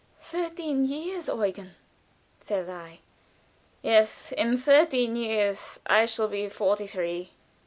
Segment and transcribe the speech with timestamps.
[0.21, 1.75] "Thirteen years, Eugen,"
[2.39, 3.01] said I.
[3.83, 7.33] "Yes; in thirteen years I shall be forty three."